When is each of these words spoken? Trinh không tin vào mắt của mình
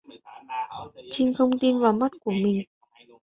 Trinh 1.11 1.33
không 1.33 1.51
tin 1.59 1.79
vào 1.79 1.93
mắt 1.93 2.11
của 2.23 2.31
mình 2.31 2.63